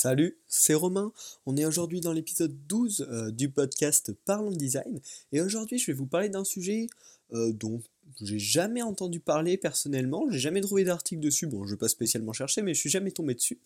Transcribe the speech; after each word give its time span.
Salut, 0.00 0.38
c'est 0.46 0.74
Romain. 0.74 1.12
On 1.44 1.56
est 1.56 1.64
aujourd'hui 1.64 2.00
dans 2.00 2.12
l'épisode 2.12 2.56
12 2.68 3.08
euh, 3.10 3.30
du 3.32 3.50
podcast 3.50 4.12
Parlons 4.24 4.52
Design. 4.52 5.00
Et 5.32 5.40
aujourd'hui, 5.40 5.76
je 5.76 5.86
vais 5.86 5.92
vous 5.92 6.06
parler 6.06 6.28
d'un 6.28 6.44
sujet 6.44 6.86
euh, 7.32 7.52
dont 7.52 7.82
j'ai 8.20 8.38
jamais 8.38 8.80
entendu 8.80 9.18
parler 9.18 9.56
personnellement. 9.56 10.30
J'ai 10.30 10.38
jamais 10.38 10.60
trouvé 10.60 10.84
d'article 10.84 11.20
dessus. 11.20 11.48
Bon, 11.48 11.64
je 11.64 11.72
vais 11.72 11.78
pas 11.78 11.88
spécialement 11.88 12.32
chercher, 12.32 12.62
mais 12.62 12.74
je 12.74 12.78
suis 12.78 12.90
jamais 12.90 13.10
tombé 13.10 13.34
dessus. 13.34 13.58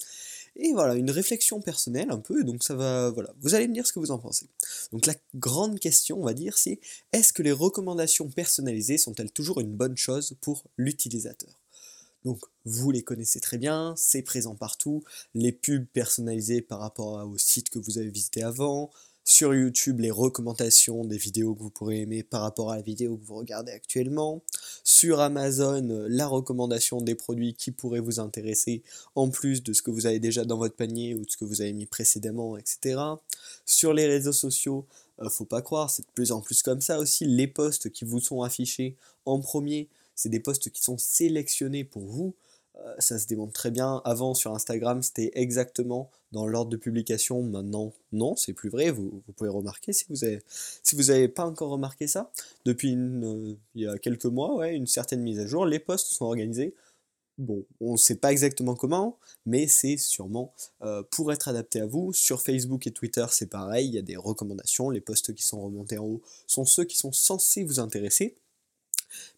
Et 0.56 0.72
voilà, 0.72 0.94
une 0.94 1.10
réflexion 1.10 1.60
personnelle 1.60 2.10
un 2.10 2.20
peu. 2.20 2.44
Donc 2.44 2.62
ça 2.62 2.76
va, 2.76 3.10
voilà. 3.10 3.34
Vous 3.42 3.54
allez 3.54 3.68
me 3.68 3.74
dire 3.74 3.86
ce 3.86 3.92
que 3.92 3.98
vous 3.98 4.10
en 4.10 4.18
pensez. 4.18 4.46
Donc 4.90 5.04
la 5.04 5.14
grande 5.34 5.80
question, 5.80 6.18
on 6.18 6.24
va 6.24 6.32
dire, 6.32 6.56
c'est 6.56 6.80
est-ce 7.12 7.34
que 7.34 7.42
les 7.42 7.52
recommandations 7.52 8.30
personnalisées 8.30 8.96
sont-elles 8.96 9.32
toujours 9.32 9.60
une 9.60 9.76
bonne 9.76 9.98
chose 9.98 10.34
pour 10.40 10.64
l'utilisateur? 10.78 11.61
Donc 12.24 12.40
vous 12.64 12.90
les 12.90 13.02
connaissez 13.02 13.40
très 13.40 13.58
bien, 13.58 13.94
c'est 13.96 14.22
présent 14.22 14.54
partout, 14.54 15.02
les 15.34 15.52
pubs 15.52 15.86
personnalisées 15.92 16.62
par 16.62 16.80
rapport 16.80 17.26
au 17.28 17.38
site 17.38 17.70
que 17.70 17.78
vous 17.78 17.98
avez 17.98 18.10
visité 18.10 18.42
avant, 18.42 18.90
sur 19.24 19.54
YouTube 19.54 20.00
les 20.00 20.10
recommandations 20.10 21.04
des 21.04 21.16
vidéos 21.16 21.54
que 21.54 21.60
vous 21.60 21.70
pourrez 21.70 22.00
aimer 22.00 22.22
par 22.22 22.42
rapport 22.42 22.72
à 22.72 22.76
la 22.76 22.82
vidéo 22.82 23.16
que 23.16 23.24
vous 23.24 23.36
regardez 23.36 23.72
actuellement, 23.72 24.42
sur 24.82 25.20
Amazon 25.20 26.06
la 26.08 26.26
recommandation 26.26 27.00
des 27.00 27.14
produits 27.14 27.54
qui 27.54 27.70
pourraient 27.70 28.00
vous 28.00 28.20
intéresser 28.20 28.82
en 29.14 29.30
plus 29.30 29.62
de 29.62 29.72
ce 29.72 29.82
que 29.82 29.90
vous 29.90 30.06
avez 30.06 30.18
déjà 30.18 30.44
dans 30.44 30.58
votre 30.58 30.74
panier 30.74 31.14
ou 31.14 31.24
de 31.24 31.30
ce 31.30 31.36
que 31.36 31.44
vous 31.44 31.60
avez 31.60 31.72
mis 31.72 31.86
précédemment, 31.86 32.56
etc. 32.56 33.00
Sur 33.64 33.92
les 33.92 34.06
réseaux 34.06 34.32
sociaux, 34.32 34.86
euh, 35.20 35.30
faut 35.30 35.44
pas 35.44 35.62
croire, 35.62 35.90
c'est 35.90 36.02
de 36.02 36.12
plus 36.14 36.32
en 36.32 36.40
plus 36.40 36.62
comme 36.62 36.80
ça 36.80 36.98
aussi, 36.98 37.24
les 37.24 37.46
posts 37.46 37.90
qui 37.90 38.04
vous 38.04 38.20
sont 38.20 38.42
affichés 38.42 38.96
en 39.24 39.38
premier 39.40 39.88
c'est 40.14 40.28
des 40.28 40.40
posts 40.40 40.70
qui 40.70 40.82
sont 40.82 40.98
sélectionnés 40.98 41.84
pour 41.84 42.06
vous. 42.06 42.34
Euh, 42.76 42.94
ça 42.98 43.18
se 43.18 43.26
démontre 43.26 43.52
très 43.52 43.70
bien. 43.70 44.00
Avant, 44.04 44.34
sur 44.34 44.54
Instagram, 44.54 45.02
c'était 45.02 45.30
exactement 45.34 46.10
dans 46.32 46.46
l'ordre 46.46 46.70
de 46.70 46.76
publication. 46.76 47.42
Maintenant, 47.42 47.92
non, 48.12 48.34
c'est 48.36 48.54
plus 48.54 48.70
vrai. 48.70 48.90
Vous, 48.90 49.22
pouvez 49.36 49.50
remarquer 49.50 49.92
si 49.92 50.06
vous 50.08 50.24
avez, 50.24 50.40
si 50.48 50.96
vous 50.96 51.04
n'avez 51.04 51.28
pas 51.28 51.44
encore 51.44 51.70
remarqué 51.70 52.06
ça. 52.06 52.30
Depuis 52.64 52.94
euh, 52.96 53.54
il 53.74 53.82
y 53.82 53.86
a 53.86 53.98
quelques 53.98 54.26
mois, 54.26 54.54
ouais, 54.56 54.74
une 54.74 54.86
certaine 54.86 55.20
mise 55.20 55.38
à 55.38 55.46
jour, 55.46 55.66
les 55.66 55.78
posts 55.78 56.08
sont 56.08 56.24
organisés. 56.24 56.74
Bon, 57.38 57.64
on 57.80 57.92
ne 57.92 57.96
sait 57.96 58.16
pas 58.16 58.30
exactement 58.30 58.74
comment, 58.74 59.18
mais 59.46 59.66
c'est 59.66 59.96
sûrement 59.96 60.52
euh, 60.82 61.02
pour 61.10 61.32
être 61.32 61.48
adapté 61.48 61.80
à 61.80 61.86
vous. 61.86 62.12
Sur 62.12 62.42
Facebook 62.42 62.86
et 62.86 62.90
Twitter, 62.90 63.24
c'est 63.30 63.48
pareil, 63.48 63.88
il 63.88 63.94
y 63.94 63.98
a 63.98 64.02
des 64.02 64.16
recommandations. 64.16 64.90
Les 64.90 65.00
posts 65.00 65.34
qui 65.34 65.42
sont 65.42 65.62
remontés 65.62 65.98
en 65.98 66.04
haut 66.04 66.22
sont 66.46 66.64
ceux 66.64 66.84
qui 66.84 66.96
sont 66.96 67.12
censés 67.12 67.64
vous 67.64 67.80
intéresser. 67.80 68.36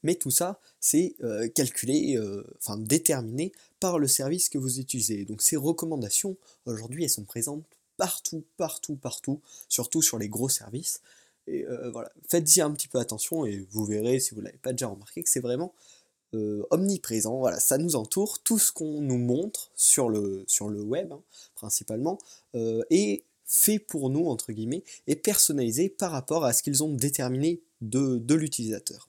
Mais 0.03 0.15
tout 0.15 0.31
ça, 0.31 0.61
c'est 0.81 1.15
euh, 1.23 1.49
calculé, 1.49 2.17
euh, 2.17 2.45
enfin 2.59 2.77
déterminé 2.77 3.53
par 3.81 3.99
le 3.99 4.07
service 4.07 4.49
que 4.49 4.59
vous 4.59 4.79
utilisez. 4.81 5.25
Donc 5.25 5.43
ces 5.43 5.57
recommandations, 5.57 6.37
aujourd'hui, 6.67 7.05
elles 7.05 7.11
sont 7.11 7.25
présentes 7.25 7.65
partout, 7.97 8.45
partout, 8.57 8.97
partout, 8.97 9.41
surtout 9.69 10.03
sur 10.03 10.19
les 10.19 10.29
gros 10.29 10.49
services. 10.49 11.01
Et 11.47 11.65
euh, 11.65 11.91
voilà, 11.91 12.11
faites-y 12.29 12.61
un 12.61 12.71
petit 12.71 12.89
peu 12.89 12.99
attention 12.99 13.47
et 13.47 13.67
vous 13.71 13.85
verrez, 13.85 14.21
si 14.21 14.35
vous 14.35 14.41
ne 14.41 14.47
l'avez 14.47 14.59
pas 14.59 14.73
déjà 14.73 14.89
remarqué, 14.89 15.23
que 15.23 15.31
c'est 15.31 15.41
vraiment 15.41 15.75
omniprésent. 16.71 17.39
Voilà, 17.39 17.61
ça 17.61 17.79
nous 17.79 17.95
entoure, 17.95 18.41
tout 18.41 18.59
ce 18.59 18.73
qu'on 18.73 19.01
nous 19.01 19.19
montre 19.19 19.71
sur 19.77 20.09
le, 20.09 20.45
sur 20.49 20.69
le 20.69 20.83
web, 20.83 21.13
hein, 21.13 21.23
principalement, 21.55 22.19
est 22.91 23.23
fait 23.47 23.79
pour 23.79 24.11
nous, 24.11 24.27
entre 24.27 24.53
guillemets, 24.53 24.83
et 25.07 25.17
personnalisé 25.17 25.89
par 25.89 26.11
rapport 26.11 26.45
à 26.45 26.53
ce 26.53 26.65
qu'ils 26.65 26.83
ont 26.83 26.93
déterminé 26.93 27.61
de 27.81 28.35
l'utilisateur. 28.35 29.09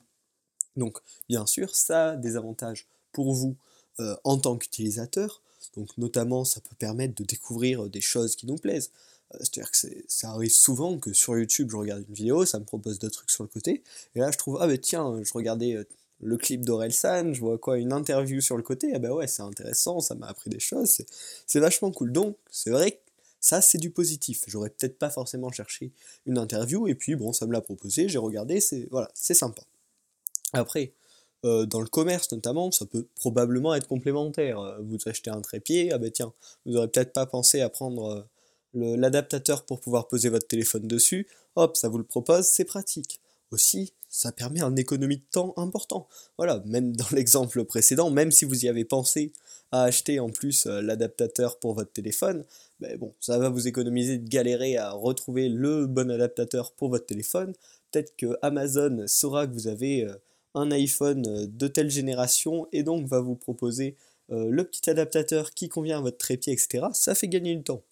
Donc, 0.75 0.99
bien 1.29 1.45
sûr, 1.45 1.75
ça 1.75 2.11
a 2.11 2.15
des 2.15 2.35
avantages 2.35 2.87
pour 3.11 3.33
vous 3.33 3.55
euh, 3.99 4.15
en 4.23 4.37
tant 4.37 4.57
qu'utilisateur. 4.57 5.41
Donc, 5.75 5.97
notamment, 5.97 6.45
ça 6.45 6.61
peut 6.61 6.75
permettre 6.77 7.15
de 7.15 7.23
découvrir 7.23 7.89
des 7.89 8.01
choses 8.01 8.35
qui 8.35 8.45
nous 8.45 8.57
plaisent. 8.57 8.91
Euh, 9.33 9.37
c'est-à-dire 9.39 9.71
que 9.71 9.77
ça 10.07 10.29
arrive 10.29 10.51
souvent 10.51 10.97
que 10.97 11.13
sur 11.13 11.37
YouTube, 11.37 11.69
je 11.71 11.77
regarde 11.77 12.03
une 12.07 12.13
vidéo, 12.13 12.45
ça 12.45 12.59
me 12.59 12.65
propose 12.65 12.99
d'autres 12.99 13.17
trucs 13.17 13.31
sur 13.31 13.43
le 13.43 13.49
côté, 13.49 13.83
et 14.15 14.19
là, 14.19 14.31
je 14.31 14.37
trouve, 14.37 14.57
ah 14.61 14.67
ben 14.67 14.77
tiens, 14.77 15.19
je 15.23 15.33
regardais 15.33 15.75
euh, 15.75 15.83
le 16.21 16.37
clip 16.37 16.63
d'Orelsan, 16.63 17.33
je 17.33 17.39
vois 17.39 17.57
quoi, 17.57 17.77
une 17.77 17.93
interview 17.93 18.39
sur 18.41 18.57
le 18.57 18.63
côté, 18.63 18.91
ah 18.93 18.99
ben 18.99 19.11
ouais, 19.11 19.27
c'est 19.27 19.41
intéressant, 19.41 19.99
ça 19.99 20.15
m'a 20.15 20.27
appris 20.27 20.49
des 20.49 20.59
choses, 20.59 21.01
c'est 21.47 21.59
vachement 21.59 21.91
cool. 21.91 22.11
Donc, 22.11 22.37
c'est 22.51 22.69
vrai 22.69 22.91
que 22.91 22.97
ça, 23.41 23.61
c'est 23.61 23.77
du 23.77 23.91
positif. 23.91 24.43
J'aurais 24.47 24.71
peut-être 24.71 24.97
pas 24.97 25.09
forcément 25.09 25.51
cherché 25.51 25.91
une 26.25 26.37
interview, 26.37 26.87
et 26.87 26.95
puis 26.95 27.15
bon, 27.15 27.33
ça 27.33 27.45
me 27.45 27.53
l'a 27.53 27.61
proposé, 27.61 28.09
j'ai 28.09 28.17
regardé, 28.17 28.59
c'est 28.59 28.87
voilà, 28.91 29.09
c'est 29.13 29.33
sympa. 29.33 29.63
Après, 30.55 30.93
euh, 31.45 31.65
dans 31.65 31.81
le 31.81 31.87
commerce 31.87 32.31
notamment, 32.31 32.71
ça 32.71 32.85
peut 32.85 33.07
probablement 33.15 33.75
être 33.75 33.87
complémentaire. 33.87 34.59
Euh, 34.59 34.77
vous 34.81 34.97
achetez 35.05 35.29
un 35.29 35.41
trépied, 35.41 35.91
ah 35.91 35.99
ben 35.99 36.09
tiens, 36.09 36.33
vous 36.65 36.73
n'aurez 36.73 36.87
peut-être 36.87 37.13
pas 37.13 37.27
pensé 37.27 37.61
à 37.61 37.69
prendre 37.69 38.27
euh, 38.75 38.97
l'adaptateur 38.97 39.63
pour 39.63 39.79
pouvoir 39.79 40.07
poser 40.07 40.29
votre 40.29 40.47
téléphone 40.47 40.87
dessus, 40.87 41.27
hop, 41.55 41.77
ça 41.77 41.87
vous 41.87 41.99
le 41.99 42.03
propose, 42.03 42.45
c'est 42.45 42.65
pratique. 42.65 43.21
Aussi, 43.51 43.93
ça 44.09 44.31
permet 44.31 44.61
un 44.61 44.75
économie 44.75 45.17
de 45.17 45.25
temps 45.31 45.53
important. 45.55 46.07
Voilà, 46.37 46.63
même 46.65 46.95
dans 46.95 47.05
l'exemple 47.11 47.63
précédent, 47.63 48.09
même 48.09 48.31
si 48.31 48.45
vous 48.45 48.65
y 48.65 48.67
avez 48.67 48.83
pensé 48.83 49.31
à 49.71 49.83
acheter 49.83 50.19
en 50.19 50.29
plus 50.29 50.65
l'adaptateur 50.65 51.59
pour 51.59 51.73
votre 51.75 51.91
téléphone, 51.91 52.43
ben 52.79 52.97
bon, 52.97 53.13
ça 53.19 53.37
va 53.37 53.49
vous 53.49 53.67
économiser 53.67 54.17
de 54.17 54.27
galérer 54.27 54.77
à 54.77 54.91
retrouver 54.91 55.49
le 55.49 55.85
bon 55.85 56.09
adaptateur 56.09 56.71
pour 56.71 56.89
votre 56.89 57.05
téléphone. 57.05 57.53
Peut-être 57.91 58.15
que 58.15 58.37
Amazon 58.41 59.03
saura 59.07 59.47
que 59.47 59.53
vous 59.53 59.67
avez 59.67 60.07
un 60.55 60.71
iPhone 60.71 61.27
euh, 61.27 61.45
de 61.47 61.67
telle 61.67 61.91
génération 61.91 62.67
et 62.71 62.81
donc 62.81 63.05
va 63.05 63.19
vous 63.19 63.35
proposer 63.35 63.95
euh, 64.31 64.49
le 64.49 64.63
petit 64.63 64.89
adaptateur 64.89 65.51
qui 65.53 65.69
convient 65.69 65.99
à 65.99 66.01
votre 66.01 66.17
trépied, 66.17 66.53
etc. 66.53 66.87
Ça 66.93 67.13
fait 67.13 67.27
gagner 67.27 67.53
du 67.53 67.61
temps. 67.61 67.83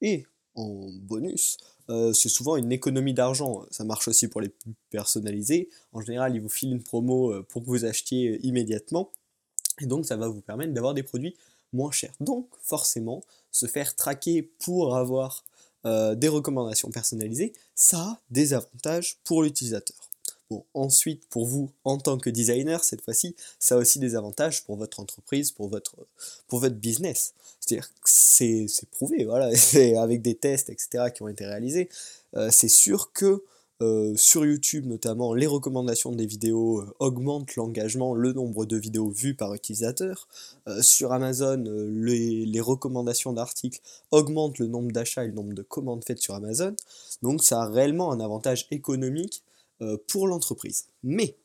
Et 0.00 0.26
en 0.56 0.88
bonus, 1.02 1.58
euh, 1.90 2.12
c'est 2.12 2.30
souvent 2.30 2.56
une 2.56 2.72
économie 2.72 3.14
d'argent. 3.14 3.64
Ça 3.70 3.84
marche 3.84 4.08
aussi 4.08 4.26
pour 4.26 4.40
les 4.40 4.48
plus 4.48 4.74
personnalisés. 4.90 5.68
En 5.92 6.00
général, 6.00 6.34
ils 6.34 6.40
vous 6.40 6.48
filent 6.48 6.72
une 6.72 6.82
promo 6.82 7.42
pour 7.44 7.62
que 7.62 7.68
vous 7.68 7.84
achetiez 7.84 8.40
immédiatement. 8.44 9.12
Et 9.80 9.86
donc, 9.86 10.06
ça 10.06 10.16
va 10.16 10.28
vous 10.28 10.40
permettre 10.40 10.72
d'avoir 10.72 10.94
des 10.94 11.02
produits 11.02 11.36
moins 11.72 11.92
chers. 11.92 12.14
Donc, 12.20 12.48
forcément, 12.62 13.22
se 13.52 13.66
faire 13.66 13.94
traquer 13.94 14.42
pour 14.42 14.96
avoir 14.96 15.44
des 15.84 16.26
recommandations 16.26 16.90
personnalisées, 16.90 17.52
ça 17.76 17.98
a 17.98 18.20
des 18.30 18.54
avantages 18.54 19.18
pour 19.22 19.44
l'utilisateur. 19.44 20.05
Bon, 20.48 20.64
ensuite, 20.74 21.26
pour 21.28 21.44
vous, 21.44 21.70
en 21.82 21.98
tant 21.98 22.18
que 22.18 22.30
designer, 22.30 22.84
cette 22.84 23.02
fois-ci, 23.02 23.34
ça 23.58 23.74
a 23.74 23.78
aussi 23.78 23.98
des 23.98 24.14
avantages 24.14 24.64
pour 24.64 24.76
votre 24.76 25.00
entreprise, 25.00 25.50
pour 25.50 25.68
votre, 25.68 25.96
pour 26.46 26.60
votre 26.60 26.76
business. 26.76 27.34
C'est-à-dire 27.60 27.88
que 27.88 27.94
c'est, 28.04 28.68
prouvé, 28.92 29.24
voilà, 29.24 29.50
avec 30.00 30.22
des 30.22 30.36
tests, 30.36 30.70
etc., 30.70 31.10
qui 31.12 31.22
ont 31.22 31.28
été 31.28 31.44
réalisés. 31.44 31.88
Euh, 32.36 32.48
c'est 32.52 32.68
sûr 32.68 33.12
que 33.12 33.42
euh, 33.82 34.14
sur 34.16 34.46
YouTube 34.46 34.86
notamment, 34.86 35.34
les 35.34 35.46
recommandations 35.46 36.12
des 36.12 36.24
vidéos 36.24 36.80
euh, 36.80 36.94
augmentent 36.98 37.56
l'engagement, 37.56 38.14
le 38.14 38.32
nombre 38.32 38.66
de 38.66 38.76
vidéos 38.76 39.10
vues 39.10 39.34
par 39.34 39.52
utilisateur. 39.52 40.28
sur 40.80 41.12
Amazon, 41.12 41.62
les, 41.90 42.46
les, 42.46 42.60
recommandations 42.60 43.32
d'articles 43.32 43.80
augmentent 44.12 44.58
le 44.60 44.66
nombre 44.68 44.92
d'achats 44.92 45.24
et 45.24 45.26
le 45.26 45.34
nombre 45.34 45.52
de 45.52 45.62
commandes 45.62 46.04
faites 46.04 46.20
sur 46.20 46.34
Amazon. 46.34 46.74
Donc 47.22 47.42
ça 47.42 47.62
a 47.62 47.66
réellement 47.66 48.12
un 48.12 48.20
avantage 48.20 48.66
économique 48.70 49.42
pour 50.08 50.26
l'entreprise. 50.26 50.86
Mais 51.02 51.36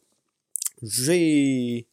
j'ai 0.82 1.88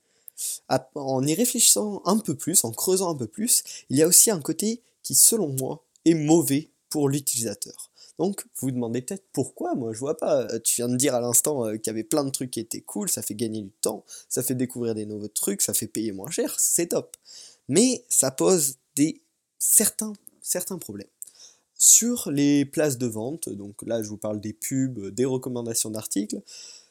en 0.94 1.26
y 1.26 1.34
réfléchissant 1.34 2.03
un 2.04 2.19
peu 2.19 2.34
plus, 2.34 2.65
en 2.65 2.72
creusant 2.72 3.10
un 3.10 3.16
peu 3.16 3.26
plus, 3.26 3.62
il 3.91 3.97
y 3.97 4.03
a 4.03 4.06
aussi 4.06 4.31
un 4.31 4.41
côté 4.41 4.82
qui, 5.03 5.15
selon 5.15 5.49
moi, 5.49 5.84
est 6.04 6.15
mauvais 6.15 6.71
pour 6.91 7.09
l'utilisateur. 7.09 7.91
Donc, 8.19 8.43
vous 8.56 8.69
vous 8.69 8.71
demandez 8.72 9.00
peut-être 9.00 9.25
pourquoi, 9.32 9.75
moi 9.75 9.93
je 9.93 9.99
vois 9.99 10.16
pas. 10.16 10.43
Euh, 10.43 10.59
tu 10.59 10.76
viens 10.76 10.88
de 10.88 10.97
dire 10.97 11.15
à 11.15 11.21
l'instant 11.21 11.66
euh, 11.66 11.76
qu'il 11.76 11.87
y 11.87 11.91
avait 11.91 12.03
plein 12.03 12.25
de 12.25 12.31
trucs 12.31 12.50
qui 12.50 12.60
étaient 12.60 12.81
cool, 12.81 13.09
ça 13.09 13.22
fait 13.22 13.34
gagner 13.34 13.62
du 13.62 13.70
temps, 13.81 14.05
ça 14.28 14.43
fait 14.43 14.56
découvrir 14.56 14.94
des 14.94 15.06
nouveaux 15.06 15.28
trucs, 15.28 15.62
ça 15.62 15.72
fait 15.72 15.87
payer 15.87 16.10
moins 16.10 16.31
cher, 16.31 16.59
c'est 16.59 16.88
top. 16.88 17.16
Mais 17.69 18.05
ça 18.09 18.31
pose 18.32 18.76
des 18.97 19.20
certains, 19.59 20.15
certains 20.43 20.78
problèmes. 20.78 21.06
Sur 21.80 22.30
les 22.32 22.64
places 22.64 22.98
de 22.98 23.06
vente, 23.06 23.48
donc 23.48 23.82
là 23.82 24.02
je 24.02 24.08
vous 24.08 24.16
parle 24.16 24.40
des 24.40 24.52
pubs, 24.52 25.10
des 25.10 25.25
recommandations 25.25 25.90
d'articles, 25.90 26.40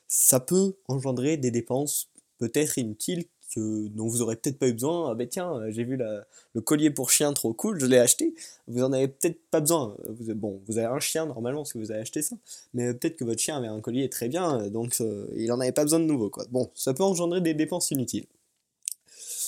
ça 0.07 0.39
peut 0.39 0.75
engendrer 0.87 1.35
des 1.35 1.51
dépenses 1.51 2.09
peut-être 2.37 2.77
inutiles 2.77 3.25
que, 3.53 3.87
dont 3.89 4.07
vous 4.07 4.21
aurez 4.21 4.37
peut-être 4.37 4.57
pas 4.57 4.67
eu 4.67 4.73
besoin. 4.73 5.11
Ah 5.11 5.15
ben 5.15 5.27
tiens, 5.27 5.61
j'ai 5.69 5.83
vu 5.83 5.97
le 5.97 6.61
collier 6.61 6.89
pour 6.89 7.11
chien 7.11 7.33
trop 7.33 7.53
cool, 7.53 7.79
je 7.79 7.85
l'ai 7.85 7.97
acheté. 7.97 8.33
Vous 8.67 8.81
en 8.81 8.93
avez 8.93 9.09
peut-être 9.09 9.39
pas 9.51 9.59
besoin. 9.59 9.95
Vous, 10.07 10.33
bon, 10.35 10.61
vous 10.67 10.77
avez 10.77 10.87
un 10.87 10.99
chien 10.99 11.25
normalement 11.25 11.65
si 11.65 11.77
vous 11.77 11.91
avez 11.91 12.01
acheté 12.01 12.21
ça, 12.21 12.37
mais 12.73 12.93
peut-être 12.93 13.17
que 13.17 13.25
votre 13.25 13.41
chien 13.41 13.57
avait 13.57 13.67
un 13.67 13.81
collier 13.81 14.09
très 14.09 14.29
bien, 14.29 14.67
donc 14.67 14.95
euh, 15.01 15.27
il 15.35 15.51
en 15.51 15.59
avait 15.59 15.73
pas 15.73 15.83
besoin 15.83 15.99
de 15.99 16.05
nouveau. 16.05 16.29
Quoi. 16.29 16.45
Bon, 16.51 16.71
ça 16.75 16.93
peut 16.93 17.03
engendrer 17.03 17.41
des 17.41 17.53
dépenses 17.53 17.91
inutiles. 17.91 18.25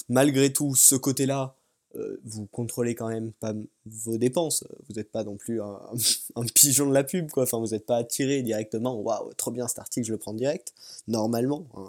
Malgré 0.09 0.51
tout, 0.51 0.75
ce 0.75 0.95
côté-là, 0.95 1.55
euh, 1.95 2.19
vous 2.23 2.45
contrôlez 2.45 2.93
quand 2.93 3.07
même 3.07 3.31
pas 3.31 3.53
vos 3.85 4.17
dépenses. 4.17 4.63
Vous 4.87 4.95
n'êtes 4.95 5.11
pas 5.11 5.23
non 5.23 5.37
plus 5.37 5.61
un, 6.35 6.45
pigeon 6.53 6.87
de 6.87 6.93
la 6.93 7.03
pub, 7.03 7.31
quoi. 7.31 7.43
Enfin, 7.43 7.59
vous 7.59 7.67
n'êtes 7.67 7.85
pas 7.85 7.97
attiré 7.97 8.41
directement. 8.41 8.95
Waouh, 8.99 9.33
trop 9.33 9.51
bien 9.51 9.67
cet 9.67 9.79
article, 9.79 10.07
je 10.07 10.11
le 10.11 10.17
prends 10.17 10.33
direct. 10.33 10.73
Normalement, 11.07 11.65
hein, 11.75 11.87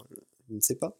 je 0.49 0.57
ne 0.57 0.61
sais 0.61 0.75
pas. 0.75 0.97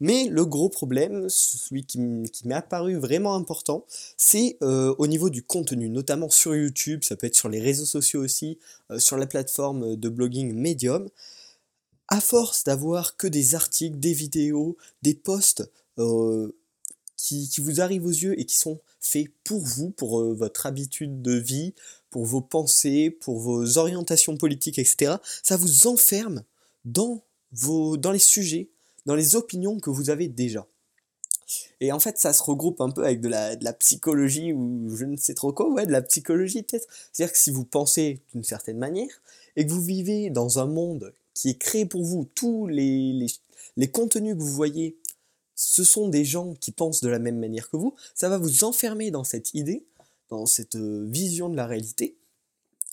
Mais 0.00 0.26
le 0.28 0.44
gros 0.44 0.68
problème, 0.68 1.28
celui 1.28 1.84
qui, 1.84 1.98
m'est 1.98 2.54
apparu 2.54 2.96
vraiment 2.96 3.34
important, 3.34 3.84
c'est 4.16 4.56
euh, 4.62 4.94
au 4.98 5.06
niveau 5.06 5.30
du 5.30 5.42
contenu, 5.42 5.88
notamment 5.88 6.30
sur 6.30 6.54
YouTube, 6.54 7.02
ça 7.02 7.16
peut 7.16 7.26
être 7.26 7.36
sur 7.36 7.48
les 7.48 7.60
réseaux 7.60 7.84
sociaux 7.84 8.22
aussi, 8.22 8.58
euh, 8.90 8.98
sur 8.98 9.16
la 9.16 9.26
plateforme 9.26 9.96
de 9.96 10.08
blogging 10.08 10.52
Medium. 10.54 11.08
À 12.08 12.20
force 12.20 12.64
d'avoir 12.64 13.16
que 13.16 13.26
des 13.26 13.54
articles, 13.54 13.98
des 13.98 14.12
vidéos, 14.12 14.76
des 15.02 15.14
posts 15.14 15.70
qui, 17.24 17.60
vous 17.60 17.80
arrivent 17.80 18.04
aux 18.04 18.10
yeux 18.10 18.38
et 18.38 18.44
qui 18.44 18.56
sont 18.56 18.80
faits 19.00 19.28
pour 19.44 19.60
vous, 19.60 19.90
pour 19.90 20.34
votre 20.34 20.66
habitude 20.66 21.22
de 21.22 21.32
vie, 21.32 21.74
pour 22.10 22.24
vos 22.24 22.42
pensées, 22.42 23.10
pour 23.10 23.38
vos 23.38 23.78
orientations 23.78 24.36
politiques, 24.36 24.78
etc., 24.78 25.16
ça 25.42 25.56
vous 25.56 25.86
enferme 25.86 26.42
dans, 26.84 27.22
vos, 27.52 27.96
dans 27.96 28.12
les 28.12 28.18
sujets, 28.18 28.68
dans 29.06 29.14
les 29.14 29.36
opinions 29.36 29.80
que 29.80 29.90
vous 29.90 30.10
avez 30.10 30.28
déjà. 30.28 30.66
Et 31.80 31.92
en 31.92 32.00
fait, 32.00 32.18
ça 32.18 32.32
se 32.32 32.42
regroupe 32.42 32.80
un 32.80 32.90
peu 32.90 33.04
avec 33.04 33.20
de 33.20 33.28
la, 33.28 33.56
de 33.56 33.64
la 33.64 33.72
psychologie, 33.72 34.52
ou 34.52 34.94
je 34.94 35.04
ne 35.04 35.16
sais 35.16 35.34
trop 35.34 35.52
quoi, 35.52 35.70
ouais, 35.70 35.86
de 35.86 35.92
la 35.92 36.02
psychologie 36.02 36.62
peut-être. 36.62 36.88
C'est-à-dire 37.12 37.32
que 37.32 37.38
si 37.38 37.50
vous 37.50 37.64
pensez 37.64 38.20
d'une 38.32 38.44
certaine 38.44 38.78
manière, 38.78 39.22
et 39.56 39.66
que 39.66 39.72
vous 39.72 39.82
vivez 39.82 40.30
dans 40.30 40.58
un 40.58 40.66
monde 40.66 41.14
qui 41.32 41.50
est 41.50 41.58
créé 41.58 41.86
pour 41.86 42.04
vous, 42.04 42.28
tous 42.34 42.66
les, 42.66 43.12
les, 43.12 43.26
les 43.76 43.90
contenus 43.90 44.34
que 44.34 44.40
vous 44.40 44.54
voyez, 44.54 44.96
ce 45.54 45.84
sont 45.84 46.08
des 46.08 46.24
gens 46.24 46.54
qui 46.54 46.72
pensent 46.72 47.00
de 47.00 47.08
la 47.08 47.18
même 47.18 47.38
manière 47.38 47.70
que 47.70 47.76
vous, 47.76 47.94
ça 48.14 48.28
va 48.28 48.38
vous 48.38 48.64
enfermer 48.64 49.10
dans 49.10 49.24
cette 49.24 49.54
idée, 49.54 49.84
dans 50.28 50.46
cette 50.46 50.76
euh, 50.76 51.06
vision 51.08 51.48
de 51.48 51.56
la 51.56 51.66
réalité, 51.66 52.16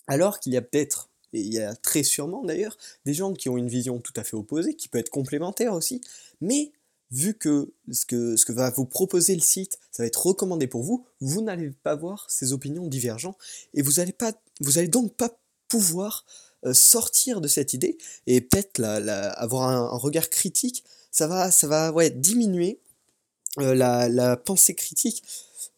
alors 0.07 0.39
qu'il 0.39 0.53
y 0.53 0.57
a 0.57 0.61
peut-être 0.61 1.09
et 1.33 1.39
il 1.39 1.53
y 1.53 1.59
a 1.59 1.73
très 1.75 2.03
sûrement 2.03 2.43
d'ailleurs 2.43 2.77
des 3.05 3.13
gens 3.13 3.33
qui 3.33 3.47
ont 3.47 3.57
une 3.57 3.69
vision 3.69 3.99
tout 3.99 4.13
à 4.17 4.23
fait 4.23 4.35
opposée, 4.35 4.75
qui 4.75 4.89
peut 4.89 4.97
être 4.97 5.09
complémentaire 5.09 5.73
aussi, 5.73 6.01
mais 6.41 6.71
vu 7.11 7.33
que 7.33 7.73
ce, 7.91 8.05
que 8.05 8.51
va 8.51 8.69
vous 8.69 8.85
proposer 8.85 9.35
le 9.35 9.41
site, 9.41 9.79
ça 9.91 10.03
va 10.03 10.07
être 10.07 10.25
recommandé 10.25 10.67
pour 10.67 10.83
vous, 10.83 11.05
vous 11.19 11.41
n'allez 11.41 11.71
pas 11.83 11.95
voir 11.95 12.25
ces 12.29 12.53
opinions 12.53 12.87
divergentes, 12.87 13.37
et 13.73 13.81
vous 13.81 13.93
n'allez 13.93 14.15
allez 14.75 14.87
donc 14.87 15.13
pas 15.13 15.37
pouvoir 15.67 16.25
euh, 16.65 16.73
sortir 16.73 17.41
de 17.41 17.47
cette 17.47 17.73
idée 17.73 17.97
et 18.27 18.39
peut-être 18.39 18.83
avoir 18.83 19.69
un, 19.69 19.97
regard 19.97 20.29
critique. 20.29 20.83
Ça 21.11 21.27
va, 21.27 21.51
ça 21.51 21.67
va 21.67 21.91
ouais, 21.91 22.09
diminuer 22.09 22.79
euh, 23.59 23.75
la, 23.75 24.09
la 24.09 24.37
pensée 24.37 24.75
critique 24.75 25.23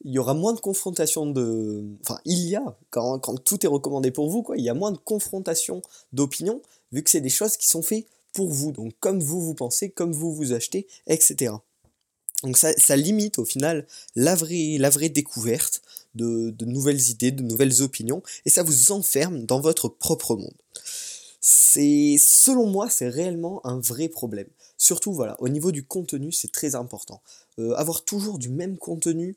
il 0.06 0.12
y 0.12 0.20
aura 0.20 0.34
moins 0.34 0.54
de 0.54 0.60
confrontation 0.60 1.26
de... 1.26 1.84
Enfin, 2.02 2.20
il 2.26 2.48
y 2.48 2.56
a, 2.56 2.78
quand, 2.90 3.20
quand 3.20 3.42
tout 3.42 3.64
est 3.66 3.70
recommandé 3.70 4.12
pour 4.12 4.30
vous, 4.30 4.44
quoi, 4.44 4.58
il 4.58 4.64
y 4.64 4.70
a 4.70 4.74
moins 4.74 4.92
de 4.92 4.98
confrontation 4.98 5.82
d'opinion, 6.12 6.62
vu 6.92 7.04
que 7.04 7.10
c'est 7.10 7.22
des 7.22 7.30
choses 7.30 7.58
qui 7.58 7.68
sont 7.68 7.82
faites 7.82 8.06
pour 8.34 8.50
vous, 8.50 8.72
donc 8.72 8.94
comme 9.00 9.22
vous 9.22 9.42
vous 9.42 9.54
pensez, 9.54 9.90
comme 9.90 10.12
vous 10.12 10.34
vous 10.34 10.54
achetez, 10.54 10.88
etc. 11.08 11.54
Donc 12.44 12.58
ça, 12.58 12.74
ça 12.74 12.96
limite 12.96 13.40
au 13.40 13.46
final 13.46 13.88
la 14.16 14.36
vraie, 14.36 14.78
la 14.78 14.90
vraie 14.90 15.10
découverte 15.10 15.82
de, 16.16 16.50
de, 16.50 16.66
nouvelles 16.66 17.10
idées, 17.10 17.32
de 17.32 17.44
nouvelles 17.44 17.82
opinions, 17.82 18.22
et 18.46 18.50
ça 18.50 18.64
vous 18.64 18.92
enferme 18.92 19.46
dans 19.46 19.62
votre 19.62 19.88
propre 19.88 20.36
monde. 20.36 20.54
C'est, 21.46 22.16
selon 22.20 22.68
moi, 22.68 22.90
c'est 22.90 23.10
réellement 23.10 23.60
un 23.68 23.78
vrai 23.78 24.08
problème. 24.08 24.48
Surtout, 24.78 25.12
voilà, 25.12 25.36
au 25.42 25.50
niveau 25.50 25.74
du 25.74 25.84
contenu, 25.84 26.32
c'est 26.32 26.54
très 26.54 26.74
important. 26.74 27.22
Euh, 27.60 27.74
avoir 27.74 28.06
toujours 28.06 28.40
du 28.40 28.48
même 28.48 28.78
contenu, 28.78 29.36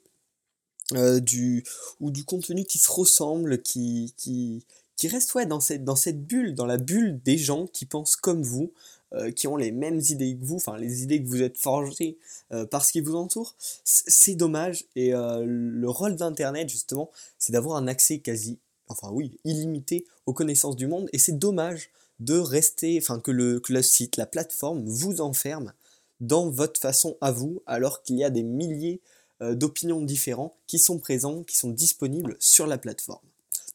euh, 0.93 1.19
du, 1.19 1.65
ou 1.99 2.13
du 2.13 2.25
contenu 2.25 2.65
qui 2.65 2.79
se 2.79 2.93
ressemble, 2.93 3.61
qui, 3.61 4.15
qui, 4.17 4.65
qui 4.95 5.09
reste 5.09 5.35
ouais, 5.35 5.47
dans, 5.47 5.59
cette, 5.59 5.83
dans 5.83 5.97
cette 5.97 6.25
bulle, 6.25 6.55
dans 6.55 6.65
la 6.67 6.77
bulle 6.77 7.21
des 7.25 7.39
gens 7.39 7.67
qui 7.67 7.87
pensent 7.87 8.15
comme 8.15 8.45
vous, 8.45 8.73
euh, 9.13 9.33
qui 9.33 9.49
ont 9.49 9.57
les 9.57 9.73
mêmes 9.73 9.99
idées 9.99 10.37
que 10.37 10.45
vous, 10.45 10.57
enfin 10.57 10.79
les 10.79 11.03
idées 11.03 11.21
que 11.21 11.27
vous 11.27 11.43
êtes 11.43 11.59
forgées 11.59 12.19
euh, 12.53 12.67
par 12.67 12.85
ce 12.85 12.93
qui 12.93 13.01
vous 13.01 13.17
entoure, 13.17 13.57
c'est 13.83 14.37
dommage. 14.37 14.85
Et 14.95 15.11
le 15.11 15.91
rôle 15.91 16.15
d'Internet, 16.15 16.69
justement, 16.69 17.11
c'est 17.41 17.53
d'avoir 17.53 17.79
un 17.79 17.89
accès 17.89 18.21
quasi, 18.21 18.61
enfin 18.89 19.11
oui, 19.11 19.39
illimité 19.45 20.05
aux 20.27 20.33
connaissances 20.33 20.77
du 20.77 20.87
monde. 20.87 21.09
Et 21.13 21.19
c'est 21.19 21.39
dommage 21.39 21.91
de 22.21 22.39
rester, 22.39 22.99
enfin 23.01 23.21
que 23.21 23.31
le, 23.31 23.61
que 23.61 23.73
le 23.73 23.83
site, 23.83 24.17
la 24.17 24.27
plateforme 24.27 24.85
vous 24.87 25.21
enferme 25.21 25.73
dans 26.21 26.49
votre 26.49 26.81
façon 26.81 27.17
à 27.21 27.31
vous, 27.31 27.63
alors 27.67 28.03
qu'il 28.03 28.17
y 28.17 28.25
a 28.25 28.31
des 28.31 28.43
milliers 28.43 29.01
euh, 29.43 29.55
d'opinions 29.55 30.01
différentes 30.01 30.55
qui 30.67 30.79
sont 30.79 30.99
présents, 30.99 31.43
qui 31.43 31.57
sont 31.57 31.71
disponibles 31.71 32.37
sur 32.41 32.67
la 32.67 32.79
plateforme. 32.79 33.21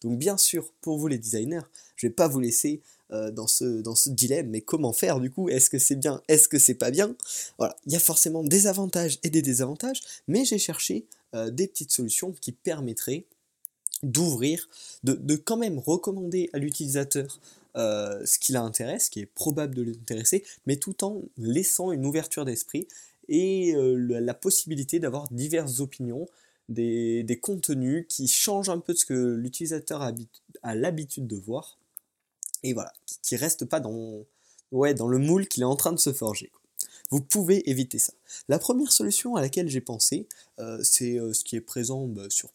Donc 0.01 0.17
bien 0.17 0.37
sûr, 0.37 0.73
pour 0.81 0.97
vous 0.97 1.07
les 1.07 1.19
designers, 1.19 1.61
je 1.95 2.07
vais 2.07 2.13
pas 2.13 2.27
vous 2.27 2.39
laisser 2.39 2.81
euh, 3.11 3.29
dans, 3.29 3.45
ce, 3.45 3.81
dans 3.81 3.93
ce 3.93 4.09
dilemme, 4.09 4.49
mais 4.49 4.61
comment 4.61 4.93
faire 4.93 5.19
du 5.19 5.29
coup? 5.29 5.49
Est-ce 5.49 5.69
que 5.69 5.77
c'est 5.77 5.95
bien? 5.95 6.23
Est-ce 6.27 6.47
que 6.47 6.57
c'est 6.57 6.73
pas 6.73 6.89
bien? 6.89 7.15
Voilà, 7.59 7.75
il 7.85 7.93
y 7.93 7.95
a 7.95 7.99
forcément 7.99 8.43
des 8.43 8.65
avantages 8.65 9.19
et 9.21 9.29
des 9.29 9.43
désavantages, 9.43 10.01
mais 10.27 10.45
j'ai 10.45 10.57
cherché 10.57 11.05
euh, 11.35 11.51
des 11.51 11.67
petites 11.67 11.91
solutions 11.91 12.33
qui 12.41 12.53
permettraient 12.53 13.25
d'ouvrir, 14.03 14.69
de, 15.03 15.35
quand 15.35 15.57
même 15.57 15.79
recommander 15.79 16.49
à 16.53 16.57
l'utilisateur 16.57 17.39
ce 17.75 18.39
qui 18.39 18.51
l'intéresse, 18.51 19.05
ce 19.05 19.09
qui 19.11 19.21
est 19.21 19.25
probable 19.25 19.75
de 19.75 19.83
l'intéresser, 19.83 20.43
mais 20.65 20.75
tout 20.75 21.03
en 21.03 21.21
laissant 21.37 21.91
une 21.91 22.05
ouverture 22.05 22.43
d'esprit 22.43 22.87
et 23.31 23.73
euh, 23.75 23.95
la 23.95 24.33
possibilité 24.33 24.99
d'avoir 24.99 25.31
diverses 25.31 25.79
opinions, 25.79 26.27
des, 26.69 27.39
contenus 27.41 28.05
qui 28.07 28.27
changent 28.27 28.69
un 28.69 28.79
peu 28.79 28.93
de 28.93 28.97
ce 28.97 29.05
que 29.05 29.13
l'utilisateur 29.13 30.01
a, 30.63 30.75
l'habitude 30.75 31.27
de 31.27 31.35
voir, 31.35 31.77
et 32.63 32.73
voilà, 32.73 32.93
qui, 33.23 33.35
ne 33.35 33.39
restent 33.39 33.65
pas 33.65 33.79
dans, 33.79 34.25
le 34.71 35.17
moule 35.17 35.47
qu'il 35.47 35.63
est 35.63 35.65
en 35.65 35.75
train 35.75 35.93
de 35.93 35.99
se 35.99 36.13
forger. 36.13 36.51
Vous 37.09 37.21
pouvez 37.21 37.69
éviter 37.69 37.99
ça. 37.99 38.13
La 38.47 38.59
première 38.59 38.91
solution 38.91 39.35
à 39.35 39.41
laquelle 39.41 39.67
j'ai 39.67 39.81
pensé, 39.81 40.27
euh, 40.59 40.79
c'est 40.83 41.19
euh, 41.19 41.33
ce 41.33 41.43
qui 41.43 41.57
est 41.57 41.61
présent 41.61 42.07
bah, 42.07 42.29
sur 42.29 42.49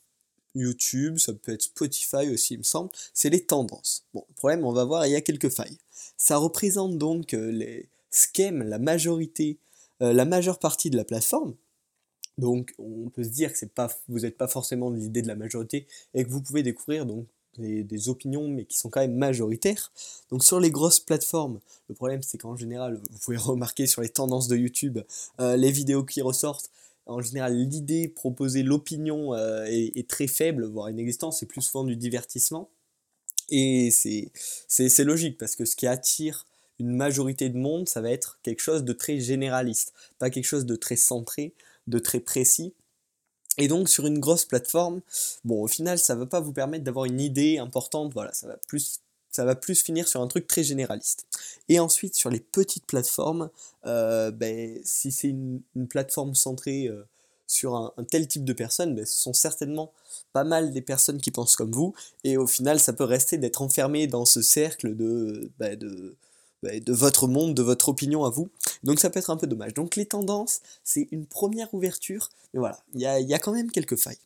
YouTube, 0.61 1.19
ça 1.19 1.33
peut 1.33 1.53
être 1.53 1.63
Spotify 1.63 2.29
aussi, 2.33 2.55
il 2.55 2.59
me 2.59 2.63
semble, 2.63 2.91
c'est 3.15 3.31
les 3.31 3.45
tendances. 3.45 4.05
Bon, 4.15 4.25
le 4.29 4.35
problème, 4.35 4.65
on 4.65 4.73
va 4.73 4.85
voir, 4.85 5.07
il 5.07 5.13
y 5.13 5.17
a 5.17 5.21
quelques 5.21 5.51
failles. 5.51 5.79
Ça 6.17 6.37
représente 6.37 6.99
donc 6.99 7.33
les, 7.33 7.89
ce 8.11 8.53
la 8.53 8.79
majorité 8.79 9.59
euh, 10.03 10.13
la 10.13 10.27
majeure 10.27 10.59
partie 10.59 10.91
de 10.91 10.97
la 10.97 11.05
plateforme. 11.05 11.55
Donc 12.37 12.75
on 12.79 13.09
peut 13.09 13.25
se 13.25 13.31
dire 13.31 13.51
que 13.53 13.65
pas, 13.65 13.89
vous 14.09 14.21
n'êtes 14.21 14.37
pas 14.37 14.49
forcément 14.49 14.91
de 14.91 14.97
l'idée 14.97 15.23
de 15.23 15.29
la 15.29 15.37
majorité 15.37 15.87
et 16.13 16.23
que 16.23 16.29
vous 16.29 16.43
pouvez 16.43 16.63
découvrir 16.63 17.07
donc 17.07 17.27
des, 17.57 18.11
opinions 18.11 18.47
mais 18.47 18.67
qui 18.67 18.77
sont 18.77 18.91
quand 18.91 19.01
même 19.01 19.17
majoritaires. 19.17 19.91
Donc 20.31 20.45
sur 20.45 20.61
les 20.61 20.71
grosses 20.71 21.01
plateformes, 21.01 21.61
le 21.89 21.95
problème 21.95 22.21
c'est 22.23 22.37
qu'en 22.37 22.57
général, 22.57 23.01
vous 23.11 23.19
pouvez 23.21 23.37
remarquer 23.39 23.87
sur 23.87 24.03
les 24.03 24.11
tendances 24.11 24.49
de 24.49 24.57
YouTube, 24.57 24.99
euh, 25.41 25.57
les 25.57 25.71
vidéos 25.71 26.05
qui 26.05 26.21
ressortent, 26.21 26.71
en 27.07 27.21
général 27.21 27.57
l'idée 27.57 28.09
proposée, 28.09 28.63
l'opinion 28.63 29.35
euh, 29.35 29.65
est, 29.67 30.09
très 30.09 30.27
faible, 30.27 30.67
voire 30.67 30.91
inexistante, 30.91 31.33
c'est 31.33 31.47
plus 31.47 31.63
souvent 31.63 31.85
du 31.85 31.97
divertissement. 31.97 32.69
Et 33.49 33.91
c'est 33.93 35.05
logique 35.05 35.39
parce 35.39 35.55
que 35.55 35.65
ce 35.65 35.77
qui 35.77 35.87
attire 35.87 36.47
une 36.81 36.91
majorité 36.91 37.49
de 37.49 37.57
monde, 37.57 37.89
ça 37.89 38.01
va 38.01 38.11
être 38.11 38.39
quelque 38.43 38.61
chose 38.61 38.85
de 38.85 38.93
très 38.93 39.21
généraliste, 39.21 39.95
pas 40.19 40.31
quelque 40.31 40.45
chose 40.45 40.67
de 40.67 40.77
très 40.77 40.97
centré, 40.97 41.55
de 41.87 41.99
très 41.99 42.21
précis. 42.21 42.75
Et 43.57 43.69
donc 43.69 43.89
sur 43.89 44.07
une 44.07 44.19
grosse 44.19 44.45
plateforme, 44.45 45.01
bon 45.45 45.63
au 45.63 45.69
final 45.69 45.99
ça 45.99 46.15
va 46.15 46.27
pas 46.27 46.41
vous 46.41 46.53
permettre 46.53 46.85
d'avoir 46.85 47.07
une 47.07 47.21
idée 47.21 47.57
importante, 47.57 48.13
voilà, 48.13 48.33
ça 48.35 48.49
va 48.49 48.59
plus 48.69 49.01
ça 49.37 49.45
va 49.45 49.55
plus 49.55 49.83
finir 49.83 50.09
sur 50.09 50.23
un 50.23 50.29
truc 50.29 50.47
très 50.47 50.65
généraliste. 50.65 51.27
Et 51.69 51.79
ensuite 51.79 52.15
sur 52.15 52.31
les 52.31 52.41
petites 52.41 52.87
plateformes, 52.87 53.51
euh, 53.85 54.31
ben, 54.31 54.81
si 54.83 55.13
c'est 55.13 55.29
une, 55.29 55.61
plateforme 55.91 56.35
centrée 56.35 56.89
euh, 56.89 57.05
sur 57.47 57.75
un, 57.75 57.93
tel 58.11 58.27
type 58.27 58.45
de 58.45 58.55
personnes, 58.55 58.95
ben, 58.95 59.05
ce 59.05 59.21
sont 59.21 59.35
certainement 59.35 59.93
pas 60.33 60.45
mal 60.45 60.73
des 60.73 60.81
personnes 60.81 61.21
qui 61.21 61.31
pensent 61.31 61.55
comme 61.55 61.71
vous, 61.71 61.95
et 62.25 62.39
au 62.39 62.47
final 62.47 62.81
ça 62.81 62.95
peut 62.95 63.05
rester 63.05 63.37
d'être 63.37 63.61
enfermé 63.61 64.07
dans 64.07 64.25
ce 64.25 64.41
cercle 64.41 64.97
de, 64.97 65.51
ben, 65.59 65.79
bah, 66.63 66.81
de 66.81 66.93
votre 66.95 67.29
monde, 67.29 67.55
de 67.55 67.63
votre 67.63 67.91
opinion 67.91 68.25
à 68.25 68.31
vous. 68.31 68.49
Donc 68.85 69.01
ça 69.01 69.11
peut 69.11 69.19
être 69.19 69.31
un 69.31 69.37
peu 69.37 69.47
dommage. 69.47 69.75
Donc 69.75 69.97
les 69.97 70.07
tendances, 70.07 70.61
c'est 70.83 71.09
une 71.11 71.27
première 71.27 71.73
ouverture, 71.75 72.31
mais 72.55 72.61
voilà, 72.61 72.79
il 72.95 73.03
y 73.03 73.35
a, 73.35 73.39
quand 73.39 73.53
même 73.53 73.71
quelques 73.71 73.97
failles. 73.97 74.19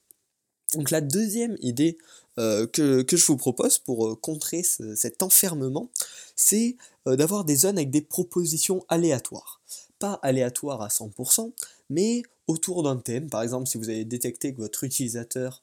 Donc 0.74 0.90
la 0.90 1.00
deuxième 1.00 1.56
idée 1.60 1.98
euh, 2.38 2.66
que, 2.66 3.04
je 3.10 3.26
vous 3.26 3.36
propose 3.36 3.78
pour 3.78 4.06
euh, 4.06 4.16
contrer 4.16 4.62
cet 4.62 5.22
enfermement, 5.22 5.90
c'est 6.36 6.76
euh, 7.06 7.16
d'avoir 7.16 7.44
des 7.44 7.56
zones 7.56 7.76
avec 7.76 7.90
des 7.90 8.00
propositions 8.00 8.84
aléatoires. 8.88 9.60
Pas 9.98 10.14
aléatoires 10.22 10.80
à 10.80 10.88
100%, 10.88 11.52
mais 11.90 12.22
autour 12.46 12.82
d'un 12.82 12.96
thème. 12.96 13.28
Par 13.28 13.42
exemple, 13.42 13.66
si 13.66 13.78
vous 13.78 13.90
avez 13.90 14.04
détecté 14.04 14.54
que 14.54 14.60
votre 14.60 14.84
utilisateur 14.84 15.62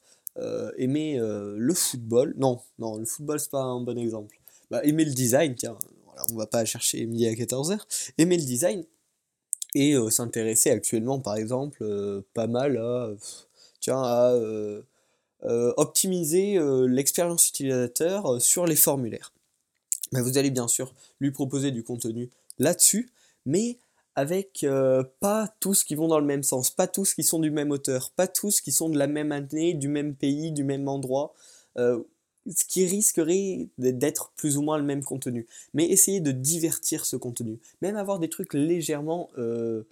aimait 0.76 1.18
le 1.18 1.74
football, 1.74 2.32
non, 2.36 2.60
non, 2.78 2.96
le 2.96 3.04
football 3.04 3.40
c'est 3.40 3.50
pas 3.50 3.62
un 3.62 3.80
bon 3.80 3.98
exemple. 3.98 4.38
Bah, 4.70 4.80
aimait 4.84 5.04
le 5.04 5.10
design, 5.12 5.56
tiens, 5.56 5.76
on 6.30 6.36
va 6.36 6.46
pas 6.46 6.64
chercher 6.64 7.04
midi 7.06 7.26
à 7.26 7.32
14h, 7.32 7.80
aimer 8.18 8.36
le 8.36 8.44
design 8.44 8.84
et 9.74 9.96
s'intéresser 10.10 10.70
actuellement 10.70 11.18
par 11.18 11.34
exemple 11.34 11.84
pas 12.34 12.46
mal 12.46 12.76
à, 12.76 13.10
tiens, 13.80 14.00
à 14.00 14.32
optimiser 15.42 16.58
l'expérience 16.88 17.48
utilisateur 17.48 18.40
sur 18.42 18.66
les 18.66 18.76
formulaires. 18.76 19.32
vous 20.12 20.38
allez 20.38 20.50
bien 20.50 20.68
sûr 20.68 20.94
lui 21.20 21.30
proposer 21.30 21.70
du 21.70 21.84
contenu 21.84 22.30
là-dessus, 22.58 23.10
mais 23.46 23.78
avec 24.18 24.64
euh, 24.64 25.04
pas 25.20 25.46
tous 25.60 25.84
qui 25.84 25.94
vont 25.94 26.08
dans 26.08 26.18
le 26.18 26.26
même 26.26 26.42
sens, 26.42 26.72
pas 26.72 26.88
tous 26.88 27.14
qui 27.14 27.22
sont 27.22 27.38
du 27.38 27.52
même 27.52 27.70
auteur, 27.70 28.10
pas 28.10 28.26
tous 28.26 28.60
qui 28.60 28.72
sont 28.72 28.88
de 28.88 28.98
la 28.98 29.06
même 29.06 29.30
année, 29.30 29.74
du 29.74 29.86
même 29.86 30.16
pays, 30.16 30.50
du 30.50 30.64
même 30.64 30.88
endroit, 30.88 31.34
euh, 31.78 32.02
ce 32.52 32.64
qui 32.64 32.84
risquerait 32.84 33.68
d'être 33.78 34.32
plus 34.34 34.56
ou 34.56 34.62
moins 34.62 34.76
le 34.76 34.82
même 34.82 35.04
contenu. 35.04 35.46
Mais 35.72 35.86
essayez 35.86 36.18
de 36.20 36.32
divertir 36.32 37.06
ce 37.06 37.14
contenu, 37.14 37.60
même 37.80 37.94
avoir 37.94 38.18
des 38.18 38.28
trucs 38.28 38.54
légèrement, 38.54 39.30
euh, 39.38 39.84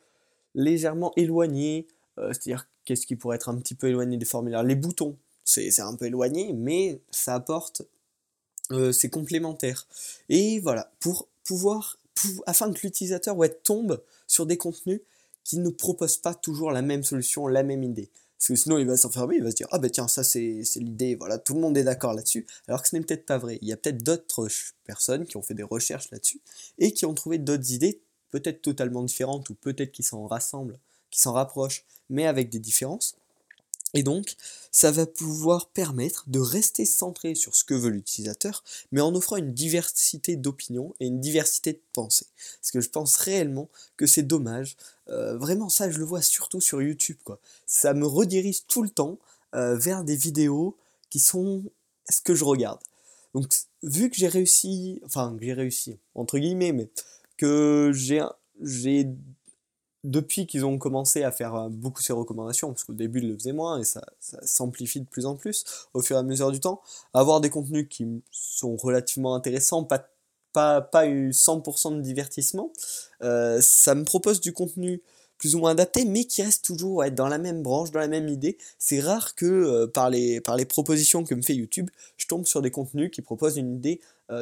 légèrement 0.57 1.13
éloignés, 1.15 1.87
c'est-à-dire 2.17 2.67
qu'est-ce 2.85 3.07
qui 3.07 3.15
pourrait 3.15 3.37
être 3.37 3.51
un 3.51 3.57
petit 3.59 3.77
peu 3.77 3.89
éloigné 3.89 4.17
des 4.17 4.25
formulaires, 4.25 4.65
les 4.65 4.75
boutons, 4.75 5.17
c'est 5.47 5.81
un 5.81 5.95
peu 5.95 6.07
éloigné, 6.07 6.53
mais 6.53 7.01
ça 7.11 7.35
apporte, 7.35 7.83
c'est 8.93 9.09
complémentaire. 9.09 9.87
Et 10.29 10.61
voilà, 10.61 10.93
pour 11.01 11.29
pouvoir 11.45 11.99
afin 12.47 12.73
que 12.73 12.81
l'utilisateur 12.83 13.37
tombe 13.63 14.03
sur 14.27 14.47
des 14.47 14.57
contenus 14.57 15.01
qui 15.45 15.59
ne 15.59 15.71
proposent 15.71 16.17
pas 16.17 16.35
toujours 16.35 16.73
la 16.73 16.83
même 16.83 17.05
solution, 17.05 17.47
la 17.47 17.63
même 17.63 17.85
idée. 17.85 18.09
Parce 18.39 18.49
que 18.49 18.57
sinon 18.57 18.79
il 18.79 18.87
va 18.87 18.97
s'enfermer, 18.97 19.37
il 19.37 19.43
va 19.43 19.51
se 19.51 19.57
dire 19.57 19.69
ah 19.71 19.79
ben 19.79 19.91
tiens 19.91 20.09
ça 20.09 20.25
c'est 20.25 20.63
l'idée, 20.77 21.15
voilà 21.15 21.39
tout 21.39 21.55
le 21.55 21.61
monde 21.61 21.77
est 21.79 21.85
d'accord 21.85 22.13
là-dessus. 22.13 22.47
Alors 22.69 22.83
que 22.83 22.89
ce 22.89 22.97
n'est 22.97 23.03
peut-être 23.03 23.25
pas 23.25 23.39
vrai. 23.39 23.59
Il 23.63 23.69
y 23.69 23.73
a 23.73 23.77
peut-être 23.77 24.03
d'autres 24.03 24.49
personnes 24.85 25.25
qui 25.25 25.37
ont 25.37 25.43
fait 25.43 25.55
des 25.55 25.63
recherches 25.63 26.11
là-dessus 26.11 26.41
et 26.79 26.93
qui 26.93 27.07
ont 27.07 27.15
trouvé 27.15 27.39
d'autres 27.39 27.73
idées, 27.73 28.01
peut-être 28.31 28.61
totalement 28.61 29.03
différentes 29.03 29.49
ou 29.49 29.55
peut-être 29.55 29.93
qui 29.93 30.03
s'en 30.03 30.27
rassemblent, 30.27 30.79
qui 31.11 31.21
s'en 31.21 31.33
rapprochent, 31.33 31.85
mais 32.11 32.27
avec 32.27 32.51
des 32.51 32.59
différences. 32.59 33.17
Et 33.97 34.03
donc, 34.03 34.37
ça 34.71 34.91
va 34.91 35.07
pouvoir 35.07 35.71
permettre 35.71 36.25
de 36.27 36.39
rester 36.39 36.85
centré 36.85 37.35
sur 37.35 37.57
ce 37.57 37.65
que 37.65 37.73
veut 37.73 37.89
l'utilisateur, 37.89 38.63
mais 38.93 39.01
en 39.01 39.15
offrant 39.15 39.37
une 39.37 39.55
diversité 39.55 40.37
d'opinions 40.37 40.95
et 41.01 41.07
une 41.07 41.19
diversité 41.19 41.73
de 41.73 41.81
pensées. 41.95 42.27
Parce 42.61 42.73
que 42.73 42.83
je 42.83 42.91
pense 42.91 43.17
réellement 43.17 43.71
que 43.97 44.07
c'est 44.07 44.23
dommage. 44.23 44.77
Euh, 45.09 45.39
vraiment, 45.39 45.71
ça, 45.71 45.91
je 45.91 45.99
le 45.99 46.05
vois 46.05 46.21
surtout 46.21 46.61
sur 46.61 46.83
YouTube. 46.83 47.17
Quoi. 47.25 47.41
Ça 47.67 47.95
me 47.95 48.07
redirige 48.07 48.67
tout 48.67 48.83
le 48.83 48.91
temps 48.91 49.19
euh, 49.55 49.79
vers 49.79 50.05
des 50.05 50.17
vidéos 50.17 50.77
qui 51.09 51.21
sont 51.21 51.65
ce 52.11 52.21
que 52.21 52.35
je 52.35 52.45
regarde. 52.45 52.81
Donc, 53.33 53.47
vu 53.83 54.11
que 54.11 54.17
j'ai 54.17 54.29
réussi, 54.29 55.01
enfin, 55.07 55.35
que 55.39 55.45
j'ai 55.45 55.55
réussi, 55.55 55.97
entre 56.15 56.39
guillemets, 56.39 56.73
mais 56.73 56.91
que 57.39 57.93
j'ai 57.95 58.23
j'ai 58.63 59.09
depuis 60.07 60.47
qu'ils 60.47 60.65
ont 60.65 60.79
commencé 60.79 61.25
à 61.25 61.33
faire 61.33 61.55
euh, 61.55 61.69
beaucoup 61.69 62.01
ces 62.01 62.13
recommandations, 62.13 62.69
parce 62.69 62.85
qu'au 62.85 62.93
début 62.93 63.21
ils 63.21 63.29
le 63.29 63.35
faisaient 63.35 63.53
moins 63.53 63.81
et 63.81 63.85
ça, 63.85 64.03
s'amplifie 64.43 65.01
de 65.01 65.07
plus 65.07 65.27
en 65.27 65.37
plus 65.37 65.65
au 65.95 66.01
fur 66.01 66.17
et 66.17 66.21
à 66.21 66.23
mesure 66.23 66.53
du 66.53 66.61
temps, 66.61 66.81
avoir 67.13 67.41
des 67.41 67.51
contenus 67.51 67.87
qui 67.91 68.07
sont 68.31 68.77
relativement 68.77 69.35
intéressants, 69.35 69.85
pas, 69.85 70.09
pas, 70.53 70.81
pas 70.81 71.07
eu 71.07 71.31
100% 71.31 71.97
de 71.97 72.01
divertissement, 72.01 72.73
euh, 73.23 73.59
ça 73.61 73.95
me 73.95 74.05
propose 74.05 74.41
du 74.41 74.53
contenu 74.53 75.03
plus 75.39 75.55
ou 75.55 75.59
moins 75.59 75.73
adapté, 75.73 76.07
mais 76.07 76.25
qui 76.25 76.43
reste 76.43 76.65
toujours 76.65 77.05
être 77.05 77.15
dans 77.15 77.29
la 77.29 77.37
même 77.37 77.63
branche, 77.63 77.91
dans 77.91 78.01
la 78.01 78.09
même 78.09 78.29
idée. 78.29 78.57
C'est 78.79 79.01
rare 79.01 79.35
que 79.35 79.45
euh, 79.45 79.87
par, 79.87 80.09
les, 80.09 80.41
par 80.41 80.57
les 80.57 80.65
propositions 80.65 81.25
que 81.25 81.35
me 81.35 81.43
fait 81.43 81.55
YouTube, 81.55 81.91
je 82.17 82.27
tombe 82.27 82.47
sur 82.47 82.63
des 82.63 82.71
contenus 82.71 83.11
qui 83.11 83.21
proposent 83.21 83.59
une 83.59 83.75
idée 83.75 84.01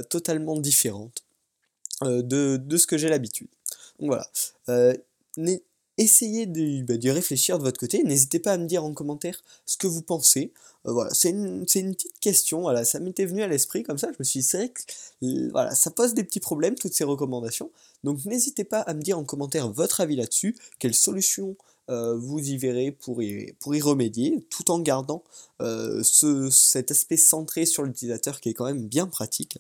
totalement 0.09 0.56
différente 0.59 1.25
de, 2.00 2.56
de, 2.56 2.76
ce 2.78 2.87
que 2.87 2.97
j'ai 2.97 3.11
l'habitude. 3.11 3.49
Donc 3.99 4.09
voilà 4.09 4.97
essayez 5.98 6.46
bah, 6.46 6.96
de, 6.96 7.10
réfléchir 7.10 7.58
de 7.58 7.64
votre 7.64 7.78
côté. 7.78 8.02
N'hésitez 8.02 8.38
pas 8.38 8.52
à 8.52 8.58
me 8.58 8.66
dire 8.66 8.84
en 8.84 8.92
commentaire 8.92 9.42
ce 9.66 9.76
que 9.76 9.86
vous 9.86 10.02
pensez. 10.02 10.52
Euh, 10.86 10.92
voilà, 10.92 11.12
c'est 11.14 11.30
une, 11.30 11.64
petite 11.64 12.18
question. 12.20 12.62
Voilà, 12.62 12.84
ça 12.84 13.00
m'était 13.00 13.26
venu 13.26 13.42
à 13.42 13.48
l'esprit 13.48 13.82
comme 13.82 13.98
ça. 13.98 14.08
Je 14.12 14.16
me 14.18 14.24
suis 14.24 14.40
dit, 14.40 14.72
que 14.72 15.50
voilà, 15.50 15.74
ça 15.74 15.90
pose 15.90 16.14
des 16.14 16.24
petits 16.24 16.40
problèmes, 16.40 16.74
toutes 16.74 16.94
ces 16.94 17.04
recommandations. 17.04 17.70
Donc 18.02 18.24
n'hésitez 18.24 18.64
pas 18.64 18.80
à 18.80 18.94
me 18.94 19.02
dire 19.02 19.18
en 19.18 19.24
commentaire 19.24 19.70
votre 19.70 20.00
avis 20.00 20.16
là-dessus, 20.16 20.56
quelles 20.78 20.94
solutions 20.94 21.56
euh, 21.90 22.16
vous 22.16 22.38
y 22.38 22.56
verrez 22.56 22.92
pour 22.92 23.22
y, 23.22 23.54
remédier, 23.80 24.46
tout 24.50 24.70
en 24.70 24.78
gardant 24.78 25.22
euh, 25.60 26.02
ce, 26.02 26.48
cet 26.50 26.90
aspect 26.90 27.18
centré 27.18 27.66
sur 27.66 27.82
l'utilisateur 27.82 28.40
qui 28.40 28.50
est 28.50 28.54
quand 28.54 28.64
même 28.64 28.86
bien 28.86 29.06
pratique. 29.06 29.58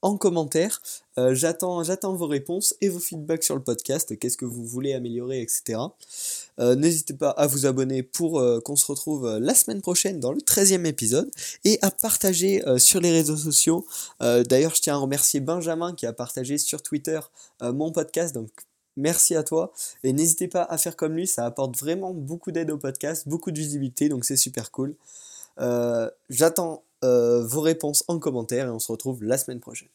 En 0.00 0.16
commentaire, 0.16 0.80
euh, 1.18 1.34
j'attends, 1.34 1.82
vos 2.14 2.26
réponses 2.26 2.74
et 2.80 2.88
vos 2.88 3.00
feedbacks 3.00 3.42
sur 3.42 3.56
le 3.56 3.62
podcast, 3.62 4.16
qu'est-ce 4.16 4.36
que 4.36 4.44
vous 4.44 4.64
voulez 4.64 4.94
améliorer, 4.94 5.42
etc. 5.42 5.80
Euh, 6.60 6.76
n'hésitez 6.76 7.14
pas 7.14 7.30
à 7.30 7.48
vous 7.48 7.66
abonner 7.66 8.04
pour 8.04 8.38
euh, 8.38 8.60
qu'on 8.60 8.76
se 8.76 8.86
retrouve 8.86 9.38
la 9.38 9.54
semaine 9.54 9.80
prochaine 9.80 10.20
dans 10.20 10.30
le 10.30 10.38
13e 10.38 10.86
épisode 10.86 11.28
et 11.64 11.80
à 11.82 11.90
partager 11.90 12.62
sur 12.78 13.00
les 13.00 13.10
réseaux 13.10 13.36
sociaux. 13.36 13.86
d'ailleurs, 14.20 14.74
je 14.74 14.82
tiens 14.82 14.94
à 14.94 14.98
remercier 14.98 15.40
Benjamin 15.40 15.94
qui 15.94 16.06
a 16.06 16.12
partagé 16.12 16.58
sur 16.58 16.82
Twitter 16.82 17.20
mon 17.60 17.90
podcast, 17.90 18.34
donc 18.34 18.50
merci 18.96 19.34
à 19.34 19.42
toi. 19.42 19.72
Et 20.04 20.12
n'hésitez 20.12 20.48
pas 20.48 20.62
à 20.62 20.78
faire 20.78 20.96
comme 20.96 21.14
lui, 21.14 21.26
ça 21.26 21.44
apporte 21.44 21.76
vraiment 21.76 22.14
beaucoup 22.14 22.52
d'aide 22.52 22.70
au 22.70 22.78
podcast, 22.78 23.26
beaucoup 23.26 23.50
de 23.50 23.58
visibilité, 23.58 24.08
donc 24.08 24.24
c'est 24.24 24.36
super 24.36 24.70
cool. 24.70 24.94
J'attends 26.30 26.84
vos 27.02 27.60
réponses 27.60 28.04
en 28.08 28.18
commentaire 28.18 28.66
et 28.66 28.70
on 28.70 28.78
se 28.78 28.90
retrouve 28.92 29.22
la 29.22 29.38
semaine 29.38 29.60
prochaine. 29.60 29.88